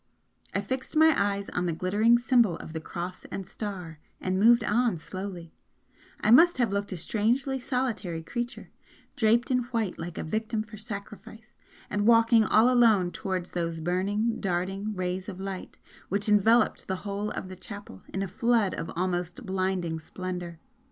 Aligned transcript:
I 0.51 0.61
fixed 0.61 0.95
my 0.95 1.13
eyes 1.15 1.47
on 1.51 1.67
the 1.67 1.71
glittering 1.73 2.17
symbol 2.17 2.55
of 2.57 2.73
the 2.73 2.81
Cross 2.81 3.25
and 3.25 3.45
Star 3.45 3.99
and 4.19 4.39
moved 4.39 4.63
on 4.63 4.97
slowly 4.97 5.53
I 6.21 6.31
must 6.31 6.57
have 6.57 6.73
looked 6.73 6.91
a 6.91 6.97
strangely 6.97 7.59
solitary 7.59 8.23
creature, 8.23 8.71
draped 9.15 9.51
in 9.51 9.59
white 9.65 9.99
like 9.99 10.17
a 10.17 10.23
victim 10.23 10.63
for 10.63 10.75
sacrifice 10.77 11.53
and 11.87 12.07
walking 12.07 12.43
all 12.43 12.67
alone 12.67 13.11
towards 13.11 13.51
those 13.51 13.79
burning, 13.79 14.39
darting 14.39 14.95
rays 14.95 15.29
of 15.29 15.39
light 15.39 15.77
which 16.09 16.27
enveloped 16.27 16.87
the 16.87 16.95
whole 17.05 17.29
of 17.29 17.47
the 17.47 17.55
chapel 17.55 18.01
in 18.11 18.23
a 18.23 18.27
flood 18.27 18.73
of 18.73 18.89
almost 18.95 19.45
blinding 19.45 19.99
splendour. 19.99 20.57